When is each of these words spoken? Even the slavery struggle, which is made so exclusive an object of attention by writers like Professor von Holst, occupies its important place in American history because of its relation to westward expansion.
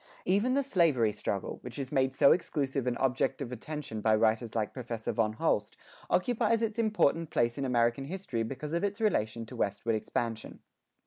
Even 0.25 0.55
the 0.55 0.63
slavery 0.63 1.11
struggle, 1.11 1.59
which 1.61 1.77
is 1.77 1.91
made 1.91 2.11
so 2.15 2.31
exclusive 2.31 2.87
an 2.87 2.97
object 2.97 3.39
of 3.39 3.51
attention 3.51 4.01
by 4.01 4.15
writers 4.15 4.55
like 4.55 4.73
Professor 4.73 5.11
von 5.11 5.33
Holst, 5.33 5.77
occupies 6.09 6.63
its 6.63 6.79
important 6.79 7.29
place 7.29 7.55
in 7.55 7.65
American 7.65 8.05
history 8.05 8.41
because 8.41 8.73
of 8.73 8.83
its 8.83 8.99
relation 8.99 9.45
to 9.45 9.55
westward 9.55 9.93
expansion. 9.93 10.61